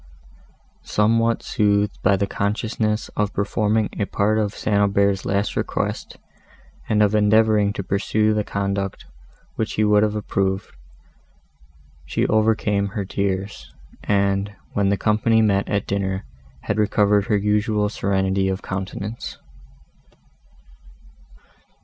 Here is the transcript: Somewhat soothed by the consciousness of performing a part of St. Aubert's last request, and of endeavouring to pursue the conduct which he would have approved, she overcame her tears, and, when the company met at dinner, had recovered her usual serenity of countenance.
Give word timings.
Somewhat 0.81 1.43
soothed 1.43 2.01
by 2.01 2.15
the 2.15 2.25
consciousness 2.25 3.09
of 3.09 3.33
performing 3.35 3.87
a 3.99 4.05
part 4.05 4.39
of 4.39 4.55
St. 4.55 4.75
Aubert's 4.75 5.25
last 5.25 5.55
request, 5.55 6.17
and 6.89 7.03
of 7.03 7.13
endeavouring 7.13 7.71
to 7.73 7.83
pursue 7.83 8.33
the 8.33 8.43
conduct 8.43 9.05
which 9.57 9.73
he 9.73 9.83
would 9.83 10.01
have 10.01 10.15
approved, 10.15 10.71
she 12.07 12.25
overcame 12.25 12.87
her 12.87 13.05
tears, 13.05 13.71
and, 14.03 14.51
when 14.73 14.89
the 14.89 14.97
company 14.97 15.39
met 15.39 15.69
at 15.69 15.85
dinner, 15.85 16.25
had 16.61 16.79
recovered 16.79 17.25
her 17.27 17.37
usual 17.37 17.87
serenity 17.87 18.47
of 18.47 18.63
countenance. 18.63 19.37